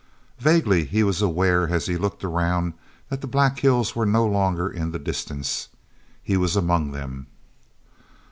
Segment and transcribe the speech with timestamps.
[0.39, 2.73] Vaguely he was aware as he looked around
[3.09, 5.67] that the black hills were no longer in the distance.
[6.23, 7.27] He was among them.